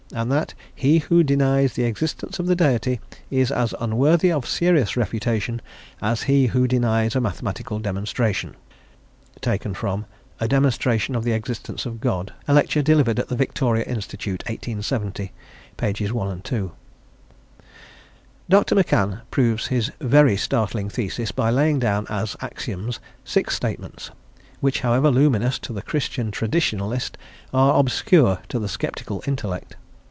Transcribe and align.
And 0.13 0.29
that 0.29 0.53
he 0.75 0.97
who 0.97 1.23
denies 1.23 1.71
the 1.75 1.85
existence 1.85 2.37
of 2.37 2.45
the 2.45 2.55
Deity 2.55 2.99
is 3.29 3.49
as 3.49 3.73
unworthy 3.79 4.29
of 4.29 4.45
serious 4.45 4.97
refutation 4.97 5.61
as 6.01 6.17
is 6.19 6.23
he 6.25 6.45
who 6.47 6.67
denies 6.67 7.15
a 7.15 7.21
mathematical 7.21 7.79
demonstration." 7.79 8.57
('A 9.41 10.47
Demonstration 10.49 11.15
of 11.15 11.23
the 11.23 11.31
Existence 11.31 11.85
of 11.85 12.01
God,' 12.01 12.33
a 12.45 12.53
lecture 12.53 12.81
delivered 12.81 13.19
at 13.19 13.29
the 13.29 13.37
Victoria 13.37 13.85
Institute, 13.85 14.43
1870, 14.49 15.31
pp. 15.77 16.01
I 16.03 16.29
and 16.33 16.51
II.) 16.51 16.71
Dr. 18.49 18.75
McCann 18.75 19.21
proves 19.31 19.67
his 19.67 19.93
very 20.01 20.35
startling 20.35 20.89
thesis 20.89 21.31
by 21.31 21.49
laying 21.49 21.79
down 21.79 22.05
as 22.09 22.35
axioms 22.41 22.99
six 23.23 23.55
statements, 23.55 24.11
which, 24.59 24.81
however 24.81 25.09
luminous 25.09 25.57
to 25.59 25.71
the 25.71 25.81
Christian 25.81 26.31
traditionalist, 26.31 27.15
are 27.53 27.79
obscure 27.79 28.39
to 28.49 28.59
the 28.59 28.67
sceptical 28.67 29.23
intellect. 29.25 29.77